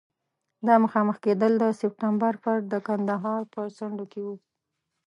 دا 0.67 0.75
مخامخ 0.83 1.17
کېدل 1.25 1.51
د 1.59 1.65
سپټمبر 1.79 2.33
پر 2.43 2.57
د 2.71 2.73
کندهار 2.87 3.41
په 3.53 3.61
څنډو 3.77 4.05
کې 4.11 4.21
وو. 4.25 4.35